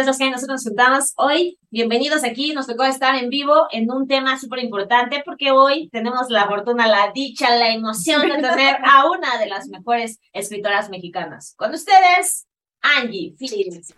[0.00, 1.58] Dios las que nosotros nos juntamos hoy.
[1.68, 6.30] Bienvenidos aquí, nos tocó estar en vivo en un tema súper importante porque hoy tenemos
[6.30, 11.54] la fortuna, la dicha, la emoción de tener a una de las mejores escritoras mexicanas.
[11.54, 12.46] Con ustedes,
[12.80, 13.92] Angie Phillips.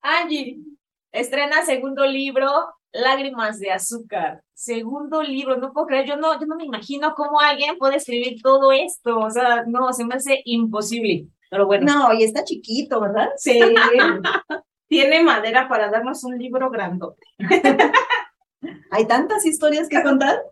[0.00, 0.58] Angie
[1.10, 2.48] estrena segundo libro,
[2.92, 4.44] Lágrimas de Azúcar.
[4.58, 8.42] Segundo libro, no puedo creer, yo no, yo no me imagino cómo alguien puede escribir
[8.42, 9.20] todo esto.
[9.20, 11.28] O sea, no, se me hace imposible.
[11.48, 11.86] Pero bueno.
[11.86, 13.28] No, y está chiquito, ¿verdad?
[13.36, 13.60] Sí.
[14.88, 17.24] Tiene madera para darnos un libro grandote.
[18.90, 20.42] Hay tantas historias que contar.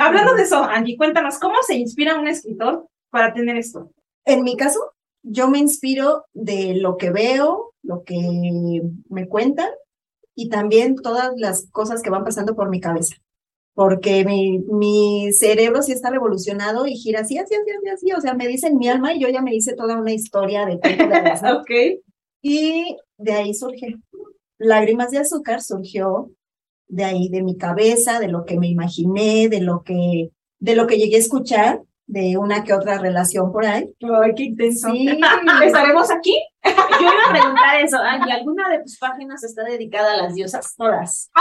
[0.00, 3.90] Hablando de eso, Angie, cuéntanos, ¿cómo se inspira un escritor para tener esto?
[4.26, 4.80] En mi caso,
[5.22, 9.70] yo me inspiro de lo que veo, lo que me cuentan
[10.34, 13.16] y también todas las cosas que van pasando por mi cabeza.
[13.76, 18.12] Porque mi, mi cerebro sí está revolucionado y gira así, así, así, así, así.
[18.12, 20.80] O sea, me dicen mi alma y yo ya me hice toda una historia de
[21.52, 22.00] ok.
[22.40, 23.96] Y de ahí surge.
[24.56, 26.30] Lágrimas de azúcar surgió
[26.88, 30.86] de ahí, de mi cabeza, de lo que me imaginé, de lo que, de lo
[30.86, 33.94] que llegué a escuchar de una que otra relación por ahí.
[34.22, 34.90] Ay, qué intenso.
[34.90, 35.08] Sí.
[35.64, 36.38] ¿Estaremos aquí?
[36.64, 40.74] Yo iba a preguntar eso, Angie, ¿alguna de tus páginas está dedicada a las diosas?
[40.76, 41.30] Todas.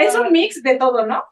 [0.00, 1.22] Es un mix de todo, ¿no?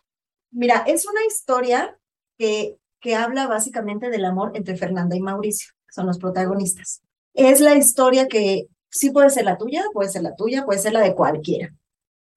[0.51, 1.99] Mira, es una historia
[2.39, 7.03] que, que habla básicamente del amor entre Fernanda y Mauricio, que son los protagonistas.
[7.35, 10.93] Es la historia que sí puede ser la tuya, puede ser la tuya, puede ser
[10.93, 11.75] la de cualquiera,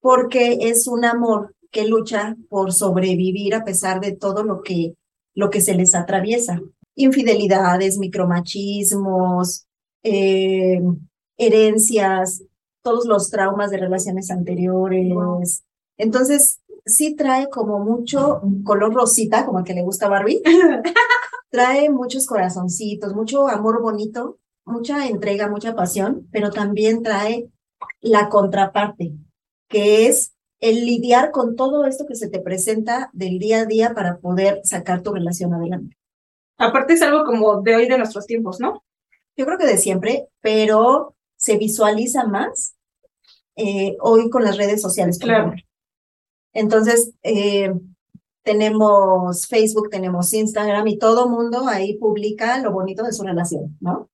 [0.00, 4.94] porque es un amor que lucha por sobrevivir a pesar de todo lo que,
[5.34, 6.60] lo que se les atraviesa.
[6.94, 9.66] Infidelidades, micromachismos,
[10.02, 10.80] eh,
[11.36, 12.42] herencias,
[12.82, 15.64] todos los traumas de relaciones anteriores.
[15.98, 20.40] Entonces, sí trae como mucho color rosita, como el que le gusta a Barbie.
[21.50, 27.50] trae muchos corazoncitos, mucho amor bonito, mucha entrega, mucha pasión, pero también trae
[28.00, 29.12] la contraparte,
[29.68, 33.94] que es el lidiar con todo esto que se te presenta del día a día
[33.94, 35.96] para poder sacar tu relación adelante.
[36.58, 38.82] Aparte es algo como de hoy de nuestros tiempos, ¿no?
[39.36, 42.74] Yo creo que de siempre, pero se visualiza más
[43.56, 45.18] eh, hoy con las redes sociales.
[45.18, 45.48] Claro.
[45.48, 45.62] ejemplo.
[46.54, 47.70] Entonces, eh,
[48.42, 54.08] tenemos Facebook, tenemos Instagram y todo mundo ahí publica lo bonito de su relación, ¿no?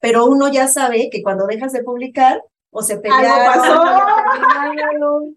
[0.00, 3.82] Pero uno ya sabe que cuando dejas de publicar o se pelearon, pasó.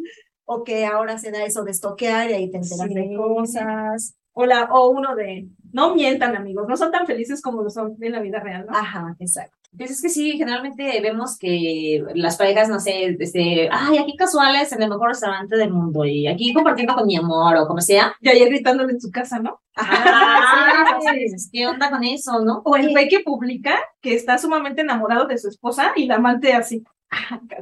[0.51, 2.93] o que ahora se da eso de estoquear y ahí te enteras Sí.
[2.95, 4.15] de cosas.
[4.33, 7.95] O, la, o uno de, no mientan amigos, no son tan felices como lo son
[8.01, 8.75] en la vida real, ¿no?
[8.75, 9.55] Ajá, exacto.
[9.77, 14.71] Pues es que sí, generalmente vemos que las parejas, no sé, este, ay, aquí casuales
[14.71, 18.15] en el mejor restaurante del mundo y aquí compartiendo con mi amor o como sea.
[18.21, 19.61] Y ayer gritándole en su casa, ¿no?
[19.75, 20.97] Ah,
[21.51, 22.63] ¿qué onda con eso, no?
[22.65, 26.53] O el güey que publica que está sumamente enamorado de su esposa y la amante
[26.53, 26.83] así.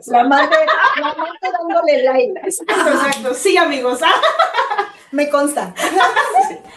[0.08, 0.56] La amante,
[1.00, 2.42] la amante dándole like.
[2.46, 4.00] Exacto, sí, amigos.
[4.04, 4.14] Ah,
[5.12, 5.74] Me consta.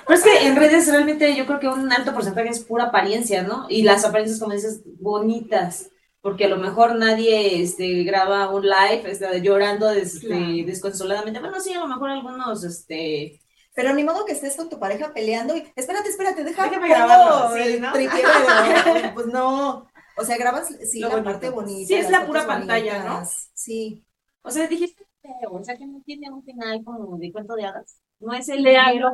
[0.07, 3.43] Pero es que en redes realmente yo creo que un alto porcentaje es pura apariencia,
[3.43, 3.67] ¿no?
[3.69, 5.91] Y las apariencias, como dices, bonitas.
[6.21, 10.67] Porque a lo mejor nadie este, graba un live este, llorando este, Claro.
[10.67, 11.41] desconsoladamente.
[11.41, 13.41] Bueno, sí, a lo mejor algunos, este,
[13.75, 17.51] Pero ni modo que estés con tu pareja peleando y espérate, espérate, deja Déjame grabarlo,
[19.15, 19.90] Pues no.
[20.17, 21.31] O sea, grabas sí Lo la bonito.
[21.33, 21.87] parte bonita.
[21.89, 23.23] Sí, es la pura pantalla, ¿no?
[23.55, 24.05] Sí.
[24.43, 27.65] o sea, dijiste feo, o sea, que no tiene un final como de cuento de
[27.65, 27.97] hadas.
[28.21, 29.11] No es el Léalo.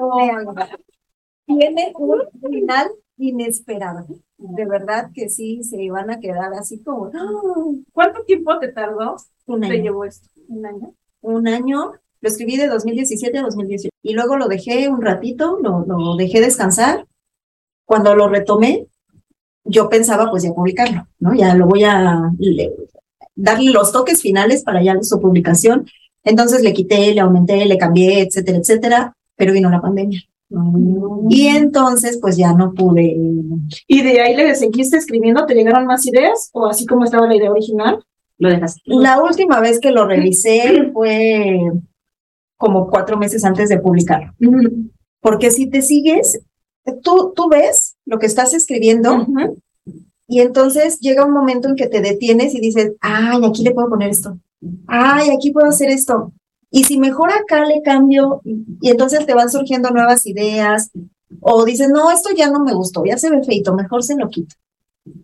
[1.47, 4.07] Tiene un final inesperado.
[4.37, 7.31] De verdad que sí, se van a quedar así como ¡ah!
[7.93, 9.17] ¿Cuánto tiempo te tardó?
[9.47, 9.83] un Te año.
[9.83, 10.29] llevó esto.
[10.49, 10.95] Un año.
[11.21, 11.93] Un año.
[12.21, 13.91] Lo escribí de 2017 a 2018.
[14.03, 17.07] Y luego lo dejé un ratito, lo, lo dejé descansar.
[17.85, 18.87] Cuando lo retomé,
[19.67, 21.35] yo pensaba pues ya publicarlo, ¿no?
[21.35, 22.73] Ya lo voy a le-
[23.35, 25.87] darle los toques finales para ya su publicación.
[26.25, 30.21] Entonces le quité, le aumenté, le cambié, etcétera, etcétera, pero vino la pandemia.
[31.29, 33.17] Y entonces pues ya no pude.
[33.87, 35.45] ¿Y de ahí le seguiste escribiendo?
[35.47, 36.51] ¿Te llegaron más ideas?
[36.53, 38.05] ¿O así como estaba la idea original?
[38.39, 38.77] Lo dejas.
[38.85, 41.61] La última vez que lo revisé fue
[42.57, 44.33] como cuatro meses antes de publicarlo.
[45.21, 46.41] Porque si te sigues,
[47.03, 49.27] tú, tú ves lo que estás escribiendo
[50.29, 53.89] y entonces llega un momento en que te detienes y dices, ay, aquí le puedo
[53.89, 54.39] poner esto.
[54.87, 56.33] Ay, aquí puedo hacer esto.
[56.71, 60.91] Y si mejor acá le cambio, y entonces te van surgiendo nuevas ideas,
[61.41, 64.29] o dices, no, esto ya no me gustó, ya se ve feito, mejor se lo
[64.29, 64.57] quito.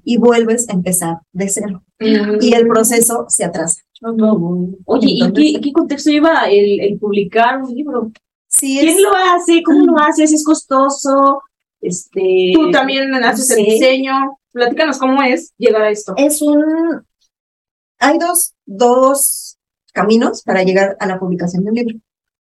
[0.04, 1.82] Y vuelves a empezar de cero.
[1.98, 3.82] Y el proceso se atrasa.
[4.84, 8.12] Oye, ¿y qué, qué contexto lleva el, el publicar un libro?
[8.46, 9.62] Sí, ¿Quién es, lo hace?
[9.64, 10.24] ¿Cómo lo hace?
[10.24, 11.42] ¿Es costoso?
[11.82, 12.52] Este.
[12.54, 14.38] Tú también haces el diseño.
[14.52, 16.14] Platícanos cómo es llegar a esto.
[16.16, 16.62] es un...
[17.98, 19.58] Hay dos, dos
[19.92, 21.96] caminos para llegar a la publicación de un libro.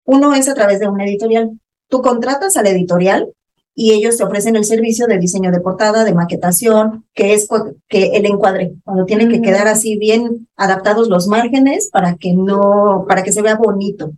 [0.06, 1.60] Uno es a través de una editorial.
[1.88, 3.34] Tú contratas a la editorial
[3.76, 7.48] y ellos te ofrecen el servicio de diseño de portada, de maquetación, que es
[7.88, 13.06] que el encuadre, cuando tienen que quedar así bien adaptados los márgenes para que no,
[13.08, 14.12] para que se vea bonito.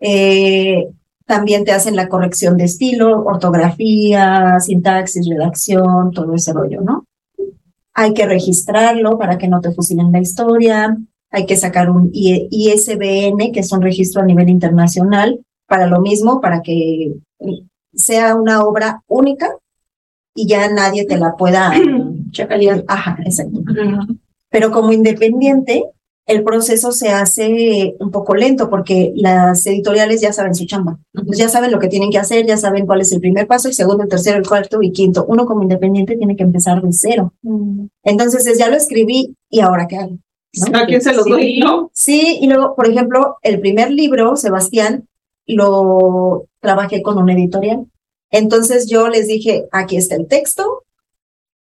[0.00, 0.88] Eh,
[1.26, 7.04] también te hacen la corrección de estilo, ortografía, sintaxis, redacción, todo ese rollo, ¿no?
[7.92, 10.96] Hay que registrarlo para que no te fusilen la historia.
[11.30, 16.40] Hay que sacar un ISBN, que es un registro a nivel internacional, para lo mismo,
[16.40, 17.14] para que
[17.92, 19.50] sea una obra única
[20.34, 21.72] y ya nadie te la pueda.
[22.86, 23.60] Ajá, exacto.
[24.50, 25.84] Pero como independiente,
[26.26, 30.98] el proceso se hace un poco lento porque las editoriales ya saben su chamba.
[31.24, 33.68] Pues ya saben lo que tienen que hacer, ya saben cuál es el primer paso,
[33.68, 35.24] el segundo, el tercero, el cuarto y quinto.
[35.28, 37.32] Uno como independiente tiene que empezar de cero.
[38.02, 40.18] Entonces es, ya lo escribí y ahora qué hago.
[40.72, 40.78] ¿No?
[40.78, 41.30] ¿A quién se los Sí.
[41.30, 41.58] doy?
[41.60, 41.90] ¿No?
[41.92, 45.06] Sí, y luego, por ejemplo, el primer libro, Sebastián,
[45.46, 47.86] lo trabajé con una editorial.
[48.30, 50.82] Entonces yo les dije, aquí está el texto,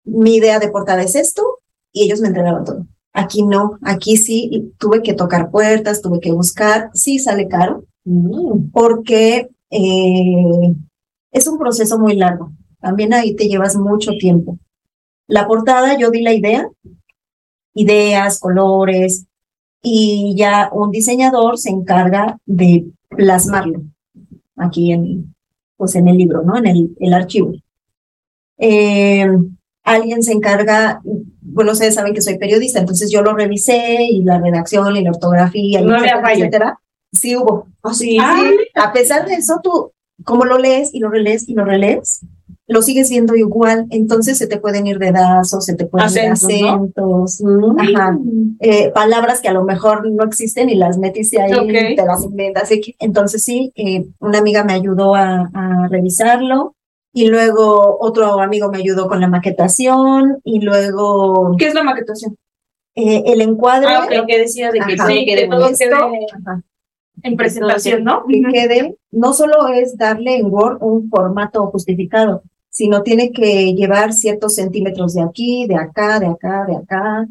[0.04, 1.60] mi idea de portada es esto,
[1.94, 2.86] y ellos me entregaban todo.
[3.20, 8.72] Aquí no, aquí sí tuve que tocar puertas, tuve que buscar, sí sale caro, Mm.
[8.72, 10.74] porque eh,
[11.32, 12.52] es un proceso muy largo.
[12.80, 14.58] También ahí te llevas mucho tiempo.
[15.28, 16.68] La portada, yo di la idea,
[17.76, 19.26] ideas, colores,
[19.84, 23.84] y ya un diseñador se encarga de plasmarlo
[24.56, 25.36] aquí en,
[25.78, 26.58] pues en el libro, ¿no?
[26.58, 27.52] En el, el archivo.
[28.58, 29.28] Eh,
[29.84, 31.02] alguien se encarga,
[31.42, 35.12] bueno, ustedes saben que soy periodista, entonces yo lo revisé y la redacción y la
[35.12, 36.80] ortografía, No etcétera, etcétera.
[37.12, 37.68] Sí hubo.
[37.94, 38.58] sí, Ah, sí.
[38.76, 39.92] A pesar de eso, tú,
[40.24, 42.22] como lo lees y lo relees y lo relees,
[42.68, 46.62] lo sigues viendo igual, entonces se te pueden ir dedazos, se te pueden Acentos, ir
[46.62, 46.70] ¿no?
[46.74, 47.80] acentos, Mm.
[47.80, 48.18] Ajá.
[48.60, 51.96] eh, palabras que a lo mejor no existen y las metiste ahí, Ok.
[51.96, 52.70] te las inventas.
[53.00, 56.76] Entonces sí, eh, una amiga me ayudó a, a revisarlo
[57.14, 62.36] y luego otro amigo me ayudó con la maquetación y luego ¿Qué es la maquetación?
[62.96, 64.14] eh, el encuadre Ah, ok.
[64.16, 65.08] Lo que decía de que Ajá.
[65.08, 66.62] sí, que de todo esto, quede ajá,
[67.24, 68.24] en presentación, ¿no?
[68.28, 74.14] que quede, no solo es darle en Word un formato justificado, sino tiene que llevar
[74.14, 77.28] ciertos centímetros de aquí, de acá, de acá, de acá.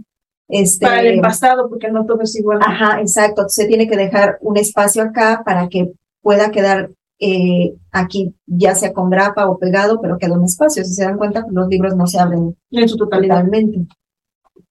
[0.48, 2.58] Este, Para el empastado, porque no todo es igual.
[2.62, 3.48] Ajá, exacto.
[3.48, 5.92] Se tiene que dejar un espacio acá para que
[6.22, 10.84] pueda quedar eh, aquí, ya sea con grapa o pegado, pero queda un espacio.
[10.84, 13.36] Si se dan cuenta, los libros no se abren En su totalidad.
[13.36, 13.86] totalmente.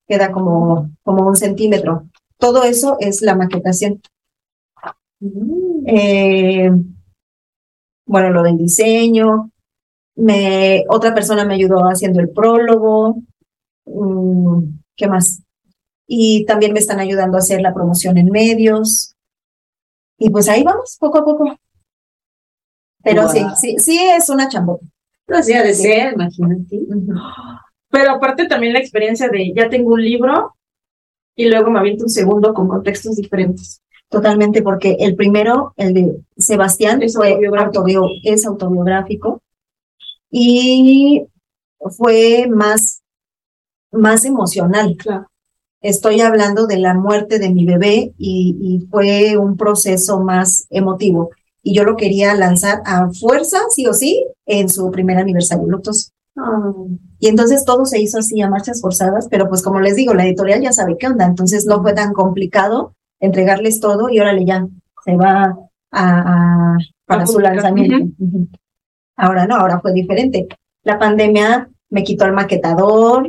[0.08, 2.08] Queda como, como un centímetro.
[2.38, 4.02] Todo eso es la maquetación.
[5.86, 6.72] Eh,
[8.06, 9.52] bueno, lo del diseño.
[10.16, 13.18] Me, otra persona me ayudó haciendo el prólogo.
[13.86, 15.42] Mm, ¿Qué más?
[16.08, 19.16] Y también me están ayudando a hacer la promoción en medios.
[20.18, 21.58] Y pues ahí vamos, poco a poco.
[23.10, 24.86] Pero sí, sí, sí es una chambota.
[25.28, 26.80] No hacía de ser, imagínate.
[27.90, 30.54] Pero aparte también la experiencia de ya tengo un libro
[31.36, 33.82] y luego me aviento un segundo con contextos diferentes.
[34.10, 37.80] Totalmente, porque el primero, el de Sebastián, Es fue autobiográfico.
[37.82, 39.42] autobio- es autobiográfico
[40.32, 41.26] y
[41.98, 43.02] fue más,
[43.92, 44.96] más emocional.
[44.98, 45.28] Claro.
[45.82, 51.30] Estoy hablando de la muerte de mi bebé y, y fue un proceso más emotivo.
[51.70, 56.12] Y yo lo quería lanzar a fuerza, sí o sí, en su primer aniversario luctuoso.
[57.20, 60.26] Y entonces todo se hizo así a marchas forzadas, pero pues como les digo, la
[60.26, 64.66] editorial ya sabe qué onda, entonces no fue tan complicado entregarles todo y órale ya,
[65.04, 65.58] se va
[65.92, 66.20] a,
[66.74, 67.96] a- para su lanzamiento.
[69.18, 70.48] Ahora no, ahora fue diferente.
[70.84, 73.28] La pandemia me quitó el maquetador,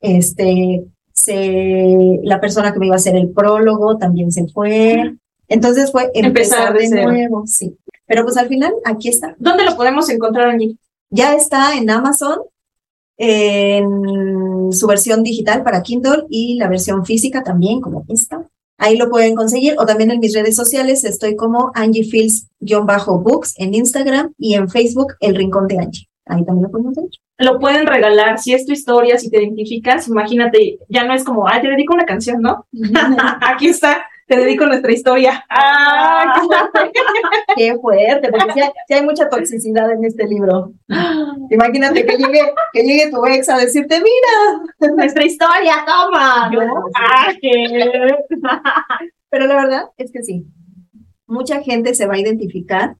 [0.00, 5.16] este, se, la persona que me iba a hacer el prólogo también se fue.
[5.50, 7.76] Entonces fue Empezar empezar de nuevo, sí.
[8.06, 9.36] Pero pues al final aquí está.
[9.38, 10.78] ¿Dónde lo podemos encontrar allí?
[11.10, 12.38] Ya está en Amazon,
[13.18, 18.46] en su versión digital para Kindle y la versión física también, como esta.
[18.78, 23.74] Ahí lo pueden conseguir o también en mis redes sociales estoy como Angie Fields-Books en
[23.74, 26.08] Instagram y en Facebook El Rincón de Angie.
[26.26, 27.10] Ahí también lo pueden conseguir.
[27.38, 28.38] Lo pueden regalar.
[28.38, 31.92] Si es tu historia, si te identificas, imagínate, ya no es como, ah, te dedico
[31.92, 32.66] una canción, ¿no?
[33.42, 33.98] Aquí está,
[34.30, 35.44] te dedico nuestra historia.
[35.50, 36.40] ¡Ah!
[37.56, 40.72] Qué fuerte, porque sí hay, sí hay mucha toxicidad en este libro.
[41.50, 46.48] Imagínate que llegue, que llegue tu ex a decirte, mira, Nuestra historia, toma.
[46.52, 46.60] Yo-
[46.94, 47.32] Ah,
[49.30, 50.46] Pero la verdad es que sí.
[51.26, 52.96] Mucha gente se va a identificar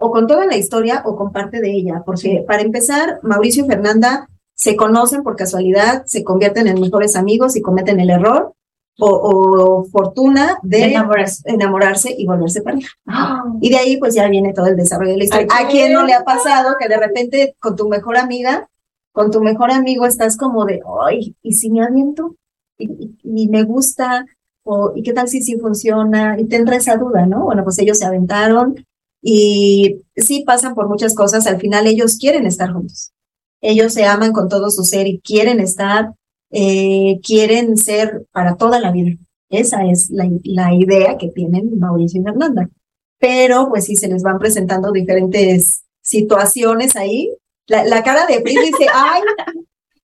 [0.00, 3.68] o con toda la historia o con parte de ella, porque para empezar, Mauricio y
[3.68, 8.54] Fernanda se conocen por casualidad, se convierten en mejores amigos y cometen el error
[9.00, 11.42] o, o fortuna de, De enamorarse.
[11.46, 12.88] enamorarse y volverse pareja.
[13.06, 13.42] Ah.
[13.60, 15.46] Y de ahí pues ya viene todo el desarrollo de la historia.
[15.50, 18.68] Ay, ¿A quién no le ha pasado que de repente con tu mejor amiga,
[19.12, 22.36] con tu mejor amigo estás como de, ay, ¿y si me aviento?
[22.78, 22.84] ¿Y,
[23.24, 24.24] y- y me gusta?
[24.64, 26.38] O, ¿Y qué tal si sí funciona?
[26.38, 27.44] Y te entra esa duda, ¿no?
[27.44, 28.84] Bueno, pues ellos se aventaron
[29.22, 31.46] y sí pasan por muchas cosas.
[31.46, 33.12] Al final ellos quieren estar juntos.
[33.62, 36.12] Ellos se aman con todo su ser y quieren estar,
[36.50, 39.16] eh, quieren ser para toda la vida.
[39.48, 42.68] Esa es la, la idea que tienen Mauricio y Fernanda
[43.22, 47.30] pero pues sí se les van presentando diferentes situaciones ahí.
[47.66, 49.20] La, la cara de Pris dice, ay,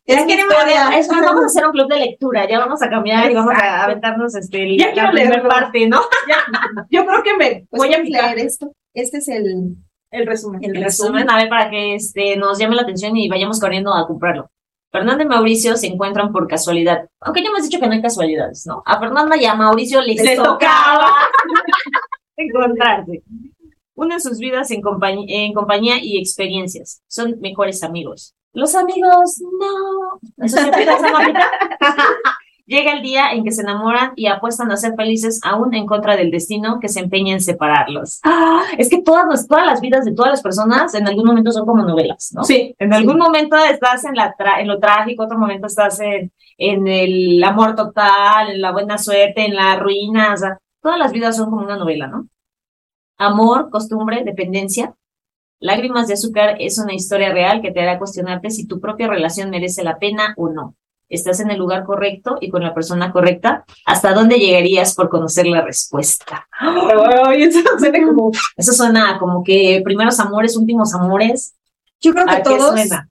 [0.04, 0.98] es mi queremos, historia".
[0.98, 3.54] es más, vamos a hacer un club de lectura, ya vamos a cambiar y vamos
[3.54, 6.00] a aventarnos este, el- Ya la quiero primera parte, ¿no?
[6.90, 8.70] Yo creo que me Pues voy a leer esto.
[8.92, 9.76] Este es el,
[10.10, 10.62] el resumen.
[10.62, 11.14] el El resumen.
[11.24, 14.50] resumen, a ver, para que este, nos llame la atención y vayamos corriendo a comprarlo.
[14.96, 18.66] Fernanda y Mauricio se encuentran por casualidad, aunque ya hemos dicho que no hay casualidades,
[18.66, 18.82] ¿no?
[18.86, 21.10] A Fernanda y a Mauricio les, Les tocaba
[22.36, 23.22] encontrarse.
[23.94, 27.02] Unen sus vidas en, compañ- en compañía y experiencias.
[27.08, 28.34] Son mejores amigos.
[28.52, 30.18] Los amigos, no.
[30.44, 30.56] Eso
[31.12, 31.50] mamita.
[32.68, 36.16] Llega el día en que se enamoran y apuestan a ser felices aún en contra
[36.16, 38.18] del destino que se empeña en separarlos.
[38.24, 41.52] Ah, es que todas, las- todas las vidas de todas las personas en algún momento
[41.52, 42.42] son como novelas, ¿no?
[42.42, 46.32] Sí, En algún momento estás en, la tra- en lo trágico, otro momento estás en,
[46.58, 51.12] en el amor total, en la buena suerte, en la ruina, o sea, todas las
[51.12, 52.26] vidas son como una novela, ¿no?
[53.18, 54.94] Amor, costumbre, dependencia.
[55.60, 59.50] Lágrimas de azúcar es una historia real que te hará cuestionarte si tu propia relación
[59.50, 60.74] merece la pena o no.
[61.08, 63.64] ¿Estás en el lugar correcto y con la persona correcta?
[63.84, 66.48] ¿Hasta dónde llegarías por conocer la respuesta?
[66.58, 71.54] Ay, eso suena como Eso suena como que primeros amores, últimos amores.
[72.00, 73.08] Yo creo que ¿A qué todos suena?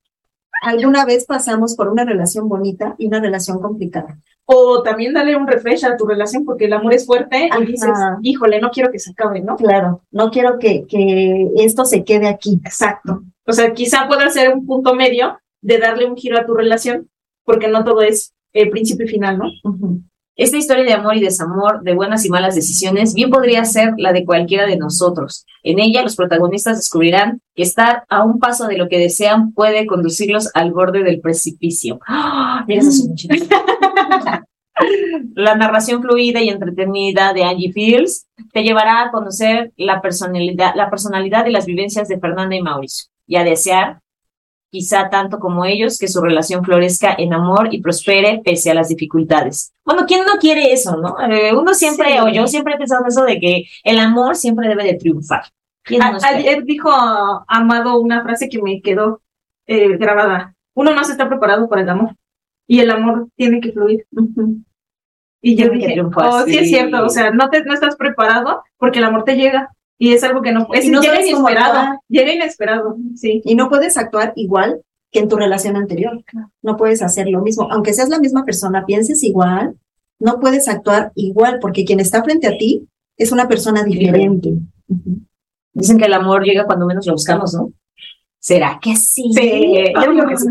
[0.62, 4.18] alguna vez pasamos por una relación bonita y una relación complicada.
[4.46, 7.62] O también dale un refresh a tu relación porque el amor es fuerte Ajá.
[7.64, 7.90] y dices,
[8.22, 9.56] híjole, no quiero que se acabe, ¿no?
[9.56, 12.60] Claro, no quiero que, que esto se quede aquí.
[12.64, 13.24] Exacto.
[13.48, 17.10] O sea, quizá pueda ser un punto medio de darle un giro a tu relación
[17.46, 19.52] porque no todo es el principio y final, ¿no?
[20.38, 24.12] Esta historia de amor y desamor, de buenas y malas decisiones, bien podría ser la
[24.12, 25.46] de cualquiera de nosotros.
[25.64, 29.86] En ella, los protagonistas descubrirán que estar a un paso de lo que desean puede
[29.86, 32.00] conducirlos al borde del precipicio.
[32.06, 32.66] ¡Ah!
[32.68, 33.64] Mira esa sonrisa.
[35.36, 40.90] La narración fluida y entretenida de Angie Fields te llevará a conocer la personalidad, la
[40.90, 44.02] personalidad y las vivencias de Fernanda y Mauricio y a desear
[44.76, 48.90] quizá tanto como ellos, que su relación florezca en amor y prospere pese a las
[48.90, 49.74] dificultades.
[49.86, 51.16] Bueno, ¿quién no quiere eso, no?
[51.32, 52.20] Eh, uno siempre, Sí.
[52.20, 55.44] o yo siempre he pensado en eso de que el amor siempre debe de triunfar.
[56.24, 56.90] Ayer dijo
[57.48, 59.22] Amado una frase que me quedó
[59.66, 60.54] eh, grabada.
[60.74, 62.10] Uno no se está preparado para el amor
[62.68, 64.06] y el amor tiene que fluir.
[65.42, 66.58] Y yo Tiene dije, oh, sí.
[66.58, 70.14] es cierto, o sea, no, te, no estás preparado porque el amor te llega y
[70.14, 72.00] es algo que no, es, Y no llega inesperado, actuar.
[72.10, 73.42] llega inesperado, sí.
[73.46, 76.24] Y no puedes actuar igual que en tu relación anterior.
[76.62, 77.68] No puedes hacer lo mismo.
[77.72, 79.78] Aunque seas la misma persona, pienses igual,
[80.20, 82.88] no puedes actuar igual porque quien está frente a ti
[83.18, 84.54] es una persona diferente.
[85.74, 87.72] Dicen que el amor llega cuando menos lo buscamos, ¿no?
[88.40, 89.32] ¿Será que sí?
[89.34, 90.48] Sí, yo digo que sí.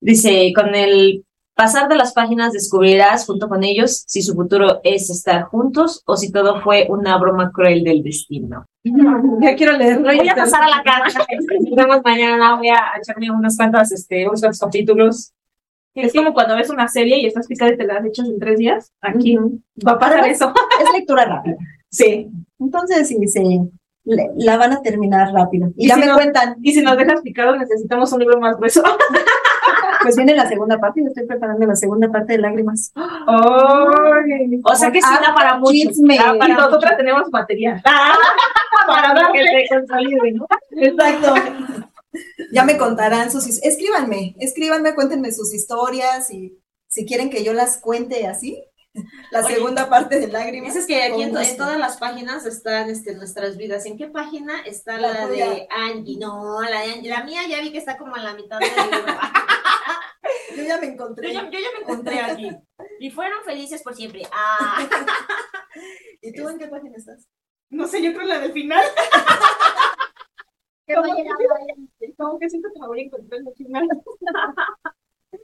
[0.00, 1.24] Dice, con el
[1.62, 6.16] pasar de las páginas descubrirás junto con ellos si su futuro es estar juntos o
[6.16, 8.64] si todo fue una broma cruel del destino.
[9.42, 10.04] Ya quiero leerlo.
[10.14, 10.82] Voy a pasar a la.
[11.60, 12.56] Nos vemos mañana.
[12.56, 15.32] Voy a echarme unas cuantas, este, unos cuantos capítulos.
[15.94, 18.58] Es como cuando ves una serie y estás picada y te la echas en tres
[18.58, 18.92] días.
[19.02, 19.60] Aquí Ujú.
[19.86, 20.52] va a pasar eso.
[20.82, 21.56] Es lectura rápida.
[21.92, 22.28] Sí.
[22.60, 23.42] Entonces, sí, se,
[24.04, 25.70] le- la van a terminar rápido.
[25.76, 28.38] Y, Y ya si me no- cuentan, Y si nos dejas picados, necesitamos un libro
[28.40, 28.80] más grueso.
[30.02, 31.02] Pues viene la segunda parte.
[31.02, 32.92] Yo estoy preparando la segunda parte de Lágrimas.
[32.94, 34.60] Ay.
[34.64, 35.72] O sea que sí da para mucho.
[35.72, 36.16] chisme.
[36.16, 37.80] Da Y para nosotras tenemos material.
[37.84, 38.14] Ah,
[38.86, 39.42] Para para darle.
[39.42, 40.46] que se consolide, ¿no?
[40.70, 41.34] Exacto.
[42.52, 47.78] Ya me contarán sus escríbanme, escríbanme, cuéntenme sus historias y si quieren que yo las
[47.78, 48.64] cuente así.
[49.30, 50.74] La Oye, segunda parte de lágrimas.
[50.74, 53.86] Dices que aquí en, todas las páginas están este, nuestras vidas.
[53.86, 56.18] ¿En qué página está La de Angie?
[56.18, 57.10] No, la de Angie.
[57.10, 59.14] La mía ya vi que está como en la mitad del libro.
[60.56, 61.32] Yo ya me yo, encontré.
[61.32, 62.50] ya, yo ya me encontré aquí.
[62.98, 64.22] Y fueron felices por siempre.
[64.32, 64.86] Ah.
[66.20, 67.26] ¿Y tú en qué página estás?
[67.70, 68.84] No sé, yo creo la del final.
[70.86, 73.88] Que a ir a- Como que siento que me voy a encontrar en el final.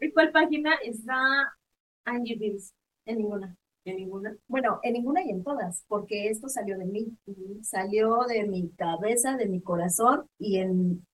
[0.01, 1.57] ¿En cuál página está
[2.05, 2.75] Angie Bills?
[3.07, 3.57] En ninguna.
[3.85, 4.37] ¿En ninguna?
[4.49, 7.17] Bueno, en ninguna y en todas, porque esto salió de mí,
[7.63, 11.07] salió de mi cabeza, de mi corazón y en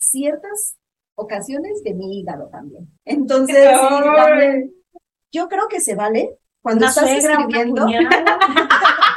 [0.00, 0.76] ciertas
[1.16, 2.88] ocasiones de mi hígado también.
[3.04, 4.72] Entonces, sí, también,
[5.32, 7.84] yo creo que se vale cuando Una estás suegra, escribiendo.
[7.84, 8.38] una cuñada.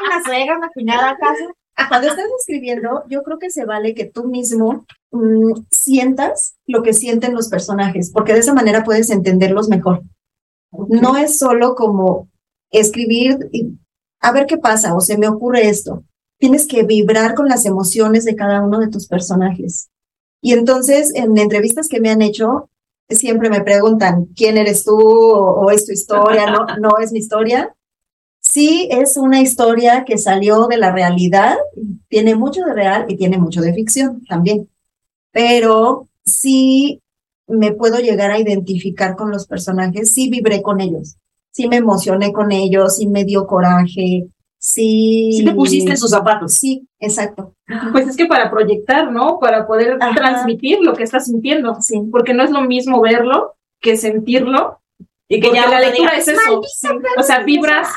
[0.05, 1.43] Una suegra, una cuñada, ¿acaso?
[1.89, 6.93] Cuando estás escribiendo, yo creo que se vale que tú mismo mm, sientas lo que
[6.93, 10.01] sienten los personajes, porque de esa manera puedes entenderlos mejor.
[10.71, 12.29] No es solo como
[12.71, 13.77] escribir y
[14.21, 16.03] a ver qué pasa o se me ocurre esto.
[16.37, 19.89] Tienes que vibrar con las emociones de cada uno de tus personajes.
[20.41, 22.69] Y entonces, en entrevistas que me han hecho,
[23.09, 24.97] siempre me preguntan, ¿quién eres tú?
[24.97, 26.51] ¿O, o es tu historia?
[26.51, 27.75] No, no es mi historia.
[28.39, 31.57] Sí, es una historia que salió de la realidad,
[32.07, 34.69] tiene mucho de real y tiene mucho de ficción también,
[35.31, 37.01] pero sí
[37.49, 41.17] me puedo llegar a identificar con los personajes, sí vibré con ellos,
[41.51, 44.27] sí me emocioné con ellos, sí me dio coraje,
[44.57, 45.31] sí.
[45.33, 46.53] Sí te pusiste en sus zapatos.
[46.53, 47.55] Sí, exacto.
[47.91, 49.39] Pues es que para proyectar, ¿no?
[49.39, 50.15] Para poder Ajá.
[50.15, 51.75] transmitir lo que estás sintiendo.
[51.81, 52.01] Sí.
[52.11, 54.79] Porque no es lo mismo verlo que sentirlo.
[55.31, 56.61] Y que Porque ya la lectura es eso.
[57.17, 57.87] O sea, vibras.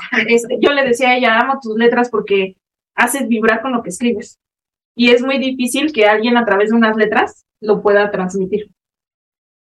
[0.61, 2.56] yo le decía a ella, amo tus letras porque
[2.94, 4.38] haces vibrar con lo que escribes.
[4.94, 8.71] Y es muy difícil que alguien a través de unas letras lo pueda transmitir.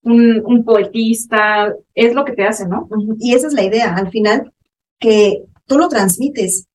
[0.04, 2.88] Un, un poetista, es lo que te hace, ¿no?
[3.20, 4.54] Y esa es la idea, al final,
[5.00, 6.68] que tú lo transmites,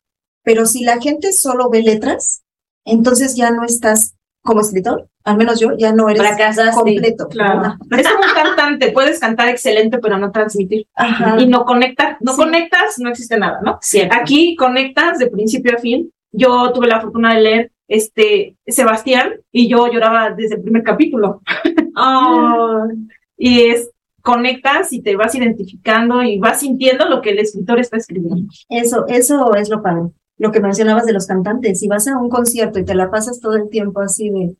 [0.43, 2.43] pero si la gente solo ve letras,
[2.85, 6.75] entonces ya no estás como escritor, al menos yo, ya no eres Fracasaste.
[6.77, 7.29] completo.
[7.29, 7.77] Claro.
[7.97, 10.87] Es como un cantante, puedes cantar excelente, pero no transmitir.
[10.95, 11.41] Ajá.
[11.41, 12.19] Y no conectar.
[12.21, 12.43] No Sí.
[12.43, 13.79] conectas, no existe nada, ¿no?
[13.81, 14.15] Cierto.
[14.21, 16.11] Aquí conectas de principio a fin.
[16.31, 21.41] Yo tuve la fortuna de leer este Sebastián y yo lloraba desde el primer capítulo.
[21.97, 22.89] Oh,
[23.37, 23.89] Y es
[24.21, 28.51] conectas y te vas identificando y vas sintiendo lo que el escritor está escribiendo.
[28.69, 30.11] Eso, eso es lo padre.
[30.39, 33.39] Lo que mencionabas de los cantantes, si vas a un concierto y te la pasas
[33.39, 34.57] todo el tiempo así de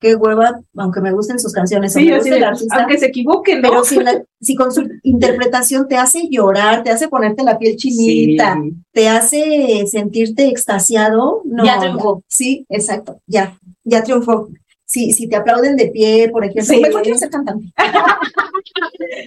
[0.00, 3.70] qué hueva, aunque me gusten sus canciones, Sí, de, el artista, aunque se equivoquen, ¿no?
[3.70, 7.76] pero si, la- si con su interpretación te hace llorar, te hace ponerte la piel
[7.76, 8.72] chinita, sí.
[8.92, 11.64] te hace sentirte extasiado, no.
[11.64, 12.22] Ya triunfó.
[12.28, 14.48] Sí, exacto, ya, ya triunfó.
[14.86, 16.80] Si, si te aplauden de pie, por ejemplo, Sí.
[16.80, 17.72] mejor quiero ser cantante.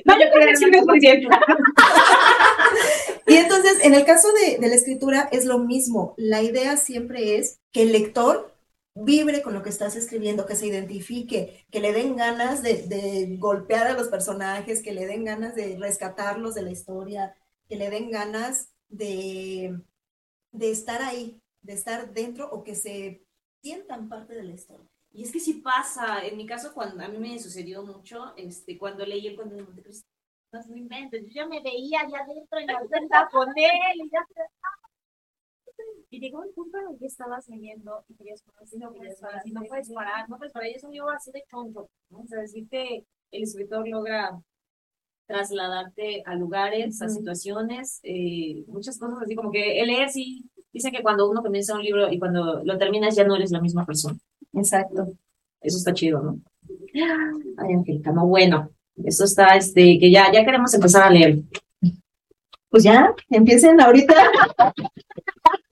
[0.05, 0.79] No, yo creo que sí me.
[3.27, 6.13] Y entonces, en el caso de, de la escritura es lo mismo.
[6.17, 8.51] La idea siempre es que el lector
[9.03, 13.87] vibre con lo que estás escribiendo, que se identifique, que le den ganas de, golpear
[13.87, 17.35] a los personajes, que le den ganas de rescatarlos de la historia,
[17.67, 19.79] que le den ganas de,
[20.51, 23.23] de estar ahí, de estar dentro o que se
[23.61, 24.87] sientan parte de la historia.
[25.11, 28.77] Y es que sí pasa, en mi caso, cuando a mí me sucedió mucho, este,
[28.77, 30.07] cuando leí el cuento de Montecristo,
[30.51, 32.65] no yo ya me veía allá adentro y
[34.11, 34.25] ya
[36.09, 39.41] y llegó el punto en el que estabas leyendo y querías y no querías parar,
[39.45, 42.19] y no puedes parar, no puedes parar, y es un libro así de choncho, ¿no?
[42.19, 44.39] O sea, decirte, el escritor logra
[45.27, 50.93] trasladarte a lugares, a situaciones, eh, muchas cosas así como que el leer sí, dicen
[50.93, 53.85] que cuando uno comienza un libro y cuando lo terminas ya no eres la misma
[53.85, 54.17] persona.
[54.53, 55.13] Exacto.
[55.59, 56.39] Eso está chido, ¿no?
[56.93, 58.69] Ay, Angélica, no, bueno,
[59.03, 61.39] eso está, este, que ya, ya queremos empezar a leer.
[62.69, 64.15] Pues ya, empiecen ahorita.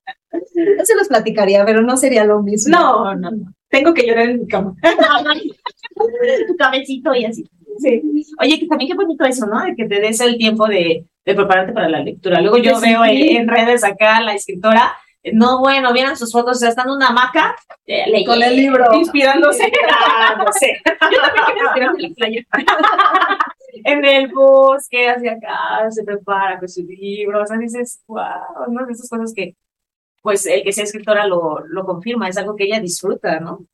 [0.79, 2.75] Yo se los platicaría, pero no sería lo mismo.
[2.77, 3.53] No, no, no.
[3.69, 4.73] Tengo que llorar en mi cama.
[6.47, 7.43] tu cabecito y así.
[7.79, 8.01] Sí.
[8.41, 9.61] Oye, que también qué bonito eso, ¿no?
[9.63, 12.39] De que te des el tiempo de, de prepararte para la lectura.
[12.41, 12.89] Luego yo Sí.
[12.89, 16.59] veo en, en redes acá a la escritora, eh, no, bueno, vieran sus fotos, o
[16.59, 18.31] sea, están en una hamaca, eh, leyendo.
[18.33, 18.93] Con el libro.
[18.93, 19.71] Inspirándose.
[19.89, 20.77] Ah, no sé.
[20.85, 22.45] Yo también quiero inspirarme en la playa.
[23.83, 28.23] en el bosque, hacia acá, se prepara con su libro, o sea, dices, wow,
[28.69, 28.85] ¿no?
[28.85, 29.55] De esas cosas que,
[30.25, 33.65] pues, el que sea escritora lo, lo confirma, es algo que ella disfruta, ¿no?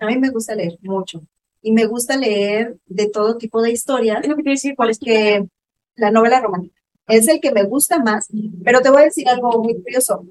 [0.00, 1.22] A mí me gusta leer mucho.
[1.62, 4.90] Y me gusta leer de todo tipo de historias, Es lo que te decir, ¿cuál
[4.90, 5.46] es que
[5.94, 8.28] la novela romántica es el que me gusta más,
[8.64, 10.26] pero te voy a decir algo muy curioso.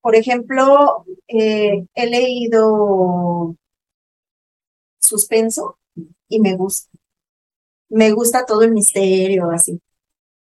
[0.00, 3.56] Por ejemplo, eh, he leído
[5.00, 5.78] suspenso
[6.28, 6.90] y me gusta.
[7.88, 9.80] Me gusta todo el misterio, así.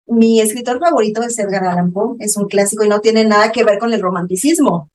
[0.10, 3.64] Mi escritor favorito es Edgar Allan Poe, es un clásico y no tiene nada que
[3.64, 4.90] ver con el romanticismo.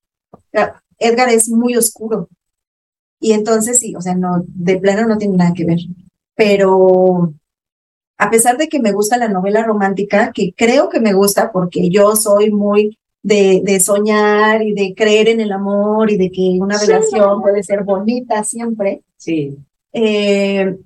[0.99, 2.29] Edgar es muy oscuro.
[3.21, 5.79] Y entonces sí, o sea, no, de plano no tiene nada que ver.
[6.35, 7.33] Pero
[8.19, 11.89] a pesar de que me gusta la novela romántica, que creo que me gusta porque
[11.91, 16.59] yo soy muy de, de soñar y de creer en el amor y de que
[16.61, 16.87] una Sí.
[16.87, 19.57] relación puede ser bonita siempre, Sí.
[19.93, 20.77] eh,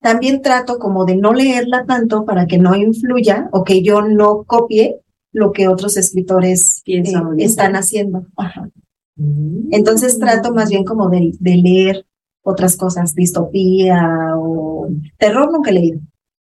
[0.00, 4.44] también trato como de no leerla tanto para que no influya o que yo no
[4.44, 4.96] copie
[5.32, 7.02] lo que otros escritores eh,
[7.38, 8.26] están haciendo.
[8.36, 8.68] Ajá.
[9.16, 9.72] Mm.
[9.72, 12.06] Entonces trato más bien como de, de leer
[12.42, 16.00] otras cosas, distopía o terror nunca he leído.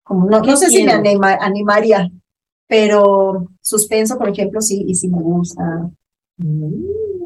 [0.04, 2.10] Como no, no sé si me anima- animaría,
[2.68, 5.90] pero suspenso, por ejemplo, sí, y sí me gusta.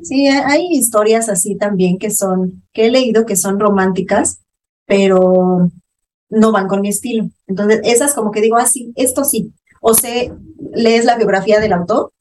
[0.01, 4.41] Sí, hay hay historias así también que son, que he leído que son románticas,
[4.85, 5.69] pero
[6.33, 7.29] no van con mi estilo.
[7.47, 9.53] Entonces, esas como que digo, ah, sí, esto sí.
[9.81, 10.33] O sé,
[10.73, 12.11] lees la biografía del autor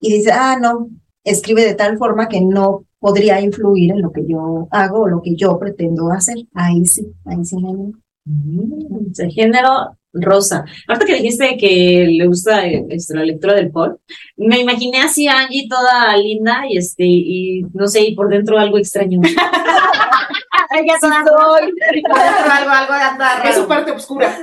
[0.00, 0.88] y dices, ah, no,
[1.24, 5.22] escribe de tal forma que no podría influir en lo que yo hago o lo
[5.22, 6.36] que yo pretendo hacer.
[6.54, 7.92] Ahí sí, ahí sí me animo.
[8.24, 10.64] Mm, género rosa.
[10.86, 13.98] Ahorita que dijiste que le gusta este, la lectura del Paul,
[14.36, 18.58] me imaginé así a Angie toda linda y este, y no sé, y por dentro
[18.58, 19.20] algo extraño.
[20.74, 21.72] Ella toda soy.
[22.04, 24.38] Algo, algo ya está Es su parte oscura.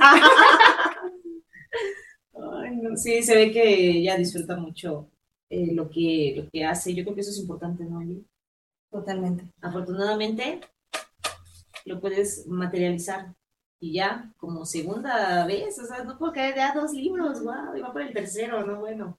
[2.62, 3.62] Ay, no, sí, se ve que
[3.98, 5.10] ella disfruta mucho
[5.48, 6.94] eh, lo que, lo que hace.
[6.94, 8.24] Yo creo que eso es importante, ¿no, Angie?
[8.90, 9.44] Totalmente.
[9.60, 10.60] afortunadamente
[11.84, 13.32] lo puedes materializar
[13.78, 17.80] y ya como segunda vez, o sea, no puedo caer ya dos libros, wow, y
[17.80, 19.18] va por el tercero, no bueno.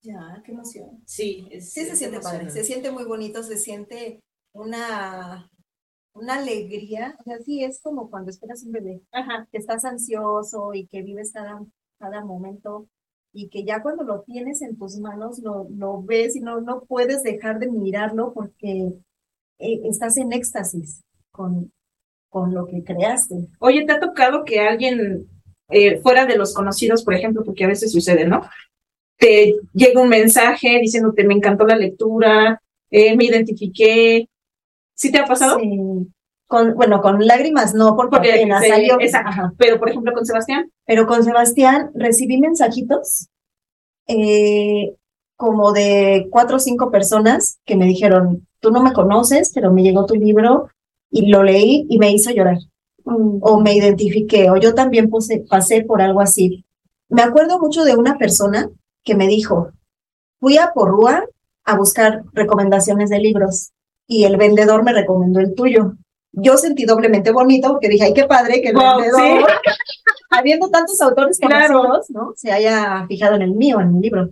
[0.00, 1.00] Ya, qué emoción.
[1.06, 4.20] Sí, es, Sí, se es siente padre, se siente muy bonito, se siente
[4.52, 5.48] una,
[6.14, 7.16] una alegría.
[7.20, 9.48] O sea, sí, es como cuando esperas un bebé, Ajá.
[9.50, 11.60] que estás ansioso y que vives cada,
[11.98, 12.88] cada momento
[13.32, 16.82] y que ya cuando lo tienes en tus manos lo, lo ves y no, no
[16.82, 18.92] puedes dejar de mirarlo porque
[19.58, 21.72] eh, estás en éxtasis con,
[22.28, 23.48] con lo que creaste.
[23.58, 25.28] Oye, ¿te ha tocado que alguien
[25.70, 28.42] eh, fuera de los conocidos, por ejemplo, porque a veces sucede, ¿no?
[29.16, 34.28] Te llega un mensaje diciéndote, me encantó la lectura, eh, me identifiqué.
[35.02, 35.58] ¿Sí te ha pasado?
[35.58, 35.78] Sí.
[36.46, 39.00] Con, bueno, con lágrimas no, porque, Porque apenas se- salió.
[39.00, 39.52] exacto.
[39.58, 40.70] Pero, por ejemplo, con Sebastián.
[40.86, 43.28] Pero con Sebastián recibí mensajitos
[44.06, 44.94] eh,
[45.36, 49.82] como de cuatro o cinco personas que me dijeron, tú no me conoces, pero me
[49.82, 50.68] llegó tu libro
[51.10, 52.58] y lo leí y me hizo llorar.
[53.04, 56.64] O me identifiqué, o yo también puse, pasé por algo así.
[57.08, 58.70] Me acuerdo mucho de una persona
[59.02, 59.72] que me dijo,
[60.38, 61.24] fui a Porrúa
[61.64, 63.72] a buscar recomendaciones de libros
[64.06, 65.94] y el vendedor me recomendó el tuyo.
[66.32, 69.48] Yo sentí doblemente bonito porque dije, ay, qué padre que el Wow, vendedor,
[70.30, 71.80] habiendo tantos autores Claro.
[71.82, 72.32] conocidos, ¿no?
[72.36, 74.30] Se haya fijado en el mío, en el libro.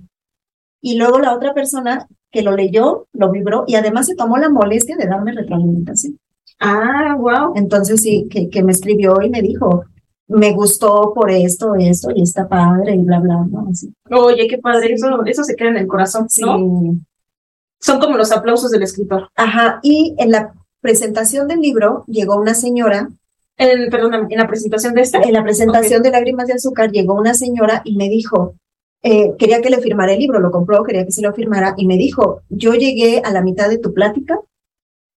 [0.81, 4.49] Y luego la otra persona que lo leyó, lo vibró y además se tomó la
[4.49, 6.19] molestia de darme retroalimentación.
[6.59, 7.53] Ah, wow.
[7.57, 9.85] Entonces sí, que, que me escribió y me dijo,
[10.29, 13.67] me gustó por esto, esto, y está padre, y bla, bla, ¿no?
[13.71, 13.93] Así.
[14.11, 14.93] Oye, qué padre, Sí.
[14.95, 16.43] eso, eso se queda en el corazón, Sí.
[17.81, 19.29] Son como los aplausos del escritor.
[19.37, 23.09] Ajá, y en la presentación del libro llegó una señora,
[23.57, 25.21] En, perdón, en la presentación de esta.
[25.21, 28.55] en la presentación de Lágrimas de Azúcar llegó una señora y me dijo,
[29.03, 31.87] eh, quería que le firmara el libro, lo compró, quería que se lo firmara, y
[31.87, 34.39] me dijo, yo llegué a la mitad de tu plática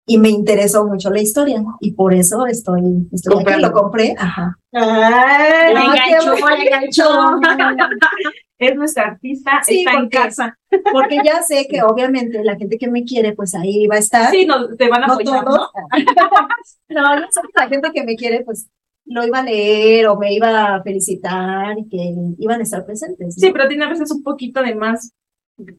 [0.06, 4.58] y me interesó mucho la historia, y por eso estoy, estoy aquí, lo compré, ajá.
[4.74, 7.04] Ay, No, enganchó, le enganchó.
[8.68, 10.58] es nuestra artista, Sí, está en casa.
[10.92, 14.32] Porque ya sé que obviamente la gente que me quiere, pues ahí va a estar.
[14.32, 15.58] Sí, no, te van a no apoyar, todos.
[15.60, 15.68] ¿no?
[16.90, 18.70] No, sé que la gente que me quiere, pues
[19.06, 23.36] lo iba a leer o me iba a felicitar y que iban a estar presentes.
[23.38, 23.42] ¿no?
[23.42, 25.14] Sí, pero tiene a veces un poquito de más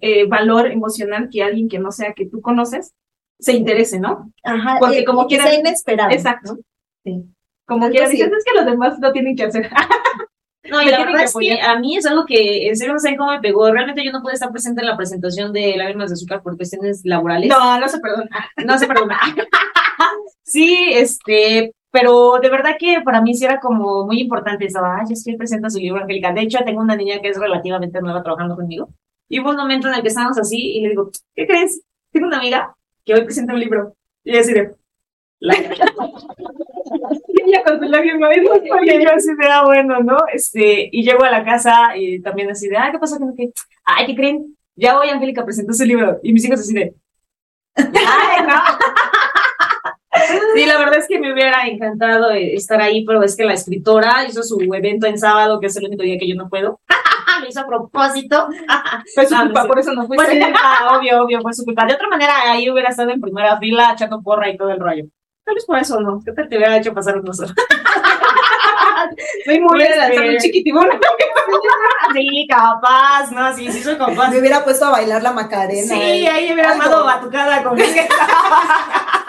[0.01, 2.95] eh, valor emocional que alguien que no sea que tú conoces
[3.39, 4.33] se interese, ¿no?
[4.43, 6.11] Ajá, porque eh, como quiera- inesperado.
[6.11, 6.59] Exacto.
[7.05, 7.25] Sí.
[7.65, 7.99] Como así.
[7.99, 9.71] dices, es que los demás lo tienen que hacer.
[10.71, 13.01] No, y la verdad que es que a mí es algo que en serio no
[13.01, 13.71] sé cómo me pegó.
[13.73, 17.01] Realmente yo no pude estar presente en la presentación de Lágrimas de Azúcar por cuestiones
[17.05, 17.49] laborales.
[17.49, 18.31] No, no se perdona.
[18.65, 19.19] no se perdona.
[20.43, 24.81] sí, este, pero de verdad que para mí sí era como muy importante eso.
[24.85, 26.33] Ay, yo estoy presente a su libro, Angélica.
[26.33, 28.89] De hecho, tengo una niña que es relativamente nueva trabajando conmigo.
[29.29, 31.83] Y hubo un momento en el que estábamos así y le digo, ¿qué crees?
[32.13, 33.97] Tengo una amiga que hoy presenta un libro.
[34.23, 34.75] Y ella así de,
[35.41, 35.55] "La-".
[37.47, 40.17] Y ella con su de Y yo así de, ah, bueno, ¿no?
[40.33, 43.19] Este, y llego a la casa y también así de, ah, ¿qué pasa?
[43.19, 43.53] ¿Qué, qué?
[43.85, 44.57] Ay, ¿qué creen?
[44.77, 46.19] Ya hoy Angélica presentó su libro.
[46.23, 46.95] Y mis hijos así de,
[47.77, 48.55] ay, no.
[50.55, 54.25] Sí, la verdad es que me hubiera encantado estar ahí, pero es que la escritora
[54.29, 56.81] hizo su evento en sábado, que es el único día que yo no puedo.
[57.43, 58.47] Lo hizo a propósito.
[59.15, 59.69] Fue su Ah, culpa, sí.
[59.69, 60.39] por eso no Fue fuiste.
[60.39, 61.87] su culpa, obvio, obvio, fue su culpa.
[61.87, 65.05] De otra manera, ahí hubiera estado en primera fila, echando porra y todo el rollo.
[65.45, 66.21] Tal vez por eso no.
[66.25, 67.53] ¿Qué tal te hubiera hecho pasar unos horas?
[69.45, 70.89] Soy muy Hubiera lanzado un chiquitibón.
[72.15, 74.29] Sí, capaz, no, sí, sí soy capaz.
[74.29, 75.95] Me hubiera puesto a bailar la Macarena.
[75.95, 76.29] Sí, eh.
[76.29, 76.83] ahí hubiera Algo.
[76.83, 77.79] armado batucada con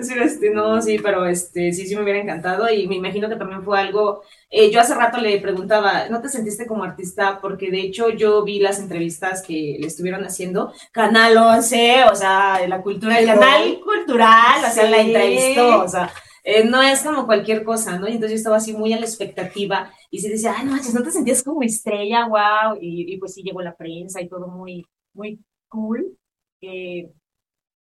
[0.00, 3.36] decir, este, no, sí, pero este, sí, sí me hubiera encantado y me imagino que
[3.36, 7.40] también fue algo, eh, yo hace rato le preguntaba, ¿no te sentiste como artista?
[7.40, 12.66] Porque de hecho yo vi las entrevistas que le estuvieron haciendo, Canal 11, o sea,
[12.66, 16.10] la cultura, el canal cultural, o sea, la entrevistó, o sea,
[16.42, 18.08] eh, no es como cualquier cosa, ¿no?
[18.08, 20.94] Y entonces yo estaba así muy a la expectativa y se decía, ay, no manches,
[20.94, 22.26] ¿no te sentías como estrella?
[22.26, 22.78] Wow.
[22.80, 26.16] Y, y pues sí llegó la prensa y todo muy, muy cool.
[26.62, 27.10] Eh,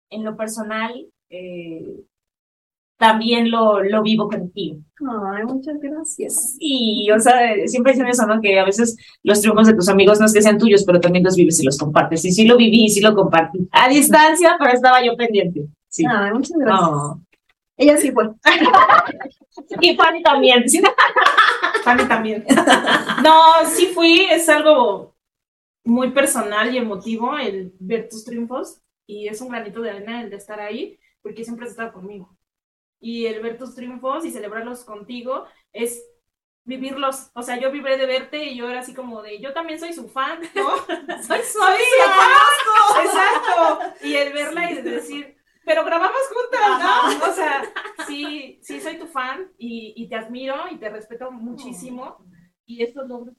[0.10, 0.94] en lo personal,
[1.34, 2.04] eh,
[2.98, 4.78] también lo, lo vivo contigo.
[5.36, 6.56] Ay, muchas gracias.
[6.60, 7.34] Y, o sea,
[7.66, 8.40] siempre dicen eso, ¿no?
[8.40, 11.26] Que a veces los triunfos de tus amigos no es que sean tuyos, pero también
[11.26, 12.24] los vives y los compartes.
[12.24, 13.68] Y sí lo viví y sí lo compartí.
[13.72, 15.68] A distancia, pero estaba yo pendiente.
[15.90, 16.06] Sí.
[16.08, 16.90] Ay, muchas gracias.
[16.90, 17.22] No.
[17.76, 18.30] Ella sí fue.
[19.82, 20.64] Y Fanny también.
[21.84, 22.46] Fanny también.
[23.24, 25.16] No, sí fui, es algo
[25.84, 30.30] muy personal y emotivo el ver tus triunfos y es un granito de arena el
[30.30, 32.38] de estar ahí porque siempre has estado conmigo.
[33.00, 36.06] Y el ver tus triunfos y celebrarlos contigo es
[36.64, 37.32] vivirlos.
[37.34, 39.92] O sea, yo vibré de verte y yo era así como de, yo también soy
[39.94, 40.78] su fan, ¿no?
[41.24, 42.14] soy su amiga.
[43.04, 44.06] Exacto.
[44.06, 47.32] Y el verla y decir, pero grabamos juntas, ¿no?
[47.32, 47.64] O sea,
[48.06, 52.18] sí, sí soy tu fan y, y te admiro y te respeto muchísimo.
[52.66, 53.36] Y estos logros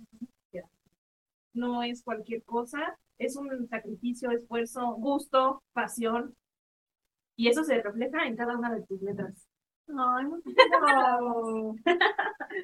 [1.55, 6.35] no es cualquier cosa, es un sacrificio, esfuerzo, gusto, pasión.
[7.37, 9.47] Y eso se refleja en cada una de tus letras.
[9.89, 10.41] Ay, no.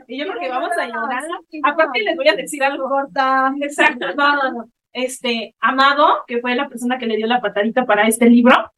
[0.06, 1.24] Y yo creo que vamos a llorar.
[1.64, 2.88] Aparte les voy a decir algo.
[2.88, 3.52] Corta.
[3.60, 4.06] Exacto.
[4.16, 4.70] No, no, no.
[4.92, 8.72] Este, Amado, que fue la persona que le dio la patadita para este libro,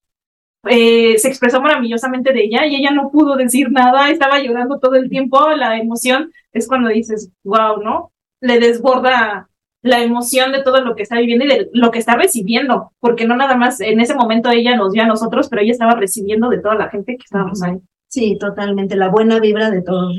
[0.68, 4.94] eh, se expresó maravillosamente de ella y ella no pudo decir nada, estaba llorando todo
[4.96, 5.50] el tiempo.
[5.50, 8.12] La emoción es cuando dices, wow, ¿no?
[8.40, 9.48] Le desborda
[9.82, 13.26] la emoción de todo lo que está viviendo y de lo que está recibiendo, porque
[13.26, 16.48] no nada más en ese momento ella nos vio a nosotros, pero ella estaba recibiendo
[16.48, 17.78] de toda la gente que estábamos ahí.
[18.08, 18.94] Sí, totalmente.
[18.94, 20.14] La buena vibra de todos.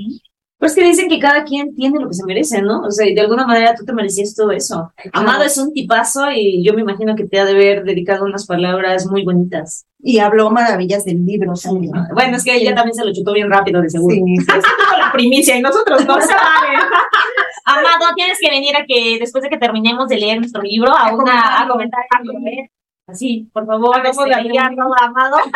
[0.57, 2.81] Pues que dicen que cada quien tiene lo que se merece, ¿no?
[2.83, 4.93] O sea, de alguna manera tú te merecías todo eso.
[5.11, 8.47] Amado es un tipazo y yo me imagino que te ha de haber dedicado unas
[8.47, 9.85] palabras muy bonitas.
[9.99, 11.91] Y habló maravillas del libro también.
[12.13, 14.15] Bueno, es que ella también se lo chutó bien rápido, de seguro.
[14.15, 14.45] Sí, sí.
[14.99, 16.79] la primicia y nosotros no saben.
[17.65, 21.07] Amado, tienes que venir a que después de que terminemos de leer nuestro libro, a,
[21.07, 22.03] A una a comentar.
[22.09, 22.69] a comer.
[23.07, 25.37] Así, por favor, Hagamos este, no, Amado.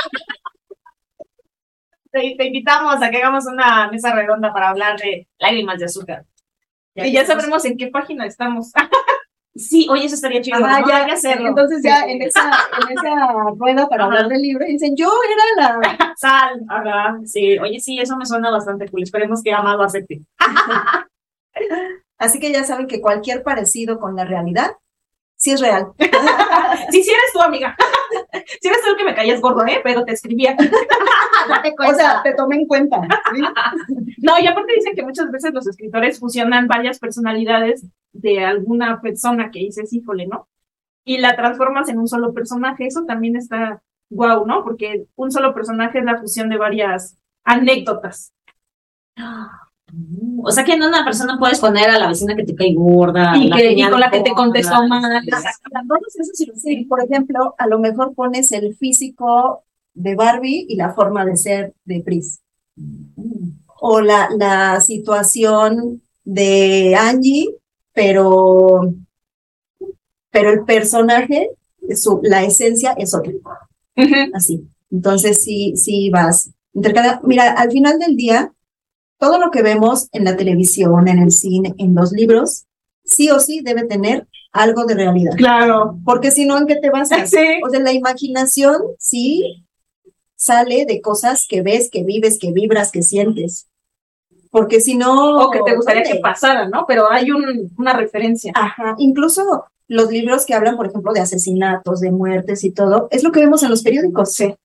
[2.10, 6.26] Te, te invitamos a que hagamos una mesa redonda para hablar de lágrimas de azúcar.
[6.96, 8.72] Y ya sabremos en qué página estamos.
[9.60, 10.64] Sí, oye, eso estaría chido.
[10.64, 10.88] Ajá, ¿no?
[10.88, 11.48] ya, Hay que hacerlo.
[11.48, 12.48] Entonces ya en esa,
[12.80, 13.26] en esa
[13.58, 14.14] rueda para Ajá.
[14.14, 15.12] hablar del libro dicen, yo
[15.58, 16.14] era la...
[16.16, 19.02] Sal, ajá, sí, oye, sí, eso me suena bastante cool.
[19.02, 20.22] Esperemos que Amado acepte.
[22.18, 24.72] Así que ya saben que cualquier parecido con la realidad
[25.38, 25.94] sí es real.
[26.92, 27.76] Sí, sí eres tú, amiga.
[28.62, 29.82] Sí eres tú el que me caías gordo, ¿eh?
[29.84, 30.56] Pero te escribía.
[31.50, 33.02] Date O sea, te tomé en cuenta.
[33.34, 33.42] ¿sí?
[34.20, 39.52] No, y aparte dicen que muchas veces los escritores fusionan varias personalidades de alguna persona
[39.52, 40.48] que dices, híjole, ¿no?
[41.04, 42.88] Y la transformas en un solo personaje.
[42.88, 44.64] Eso también está guau, ¿no?
[44.64, 48.34] Porque un solo personaje es la fusión de varias anécdotas.
[50.44, 53.36] O sea que en una persona puedes poner a la vecina que te cae gorda.
[53.38, 55.22] Y, la que, y cuñada con la que te contestó mal.
[56.56, 61.38] Sí, por ejemplo, a lo mejor pones el físico de Barbie y la forma de
[61.38, 62.42] ser de Pris.
[63.80, 67.50] O la, la situación de Angie,
[67.94, 68.94] pero,
[70.32, 71.50] pero el personaje,
[71.96, 73.32] su, la esencia es otra.
[74.34, 74.68] Así.
[74.92, 76.50] Entonces sí, sí vas.
[76.74, 78.52] intercala- Mira, al final del día,
[79.18, 82.66] todo lo que vemos en la televisión, en el cine, en los libros,
[83.04, 85.34] sí o sí debe tener algo de realidad.
[85.36, 85.98] Claro.
[86.06, 87.30] Porque si no, ¿en qué te basas?
[87.38, 87.62] Sí.
[87.66, 89.66] O sea, la imaginación sí
[90.36, 93.68] sale de cosas que ves, que vives, que vibras, que sientes.
[94.52, 95.48] Porque si no.
[95.48, 96.18] O que te gustaría ¿dónde?
[96.18, 96.86] que pasara, ¿no?
[96.88, 98.52] Pero hay un, una referencia.
[98.56, 103.24] Ajá, incluso los libros que hablan, por ejemplo, de asesinatos, de muertes y todo, es
[103.24, 104.34] lo que vemos en los periódicos.
[104.34, 104.56] Sí.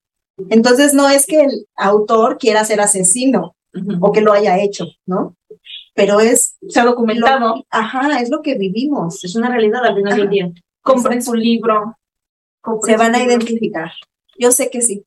[0.51, 3.55] Entonces no es que el autor quiera ser asesino
[4.01, 5.37] O que lo haya hecho, ¿no?
[5.95, 7.57] Pero es, Se ha documentado.
[7.57, 9.25] lo- ajá, es lo que vivimos.
[9.25, 10.53] Es una realidad al final del día.
[10.83, 11.97] Compren su libro.
[12.61, 13.91] Compren Se van a identificar.
[14.39, 15.05] Yo sé que sí.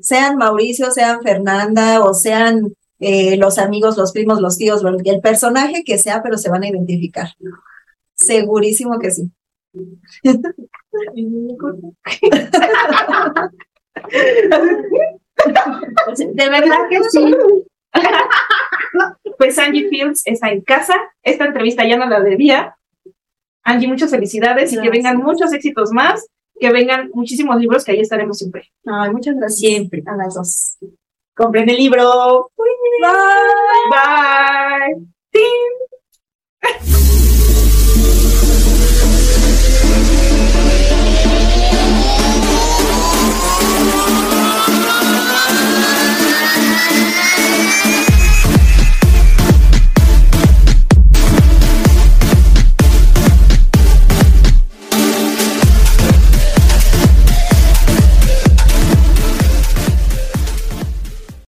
[0.00, 5.84] Sean Mauricio, sean Fernanda o sean eh, los amigos, los primos, los tíos, el personaje
[5.84, 7.28] que sea, pero se van a identificar.
[8.14, 9.30] Segurísimo que sí.
[15.44, 17.34] De verdad que sí.
[19.38, 20.94] Pues Angie Fields está en casa.
[21.22, 22.76] Esta entrevista ya no la debía.
[23.62, 26.26] Angie, muchas felicidades y que vengan muchos éxitos más.
[26.58, 28.72] que vengan muchísimos libros, que ahí estaremos siempre.
[28.86, 29.58] Ay, muchas gracias.
[29.58, 30.02] Siempre.
[30.06, 30.78] A las dos.
[31.34, 32.50] Compren el libro.
[32.56, 33.16] Bye.
[36.62, 36.96] Bye.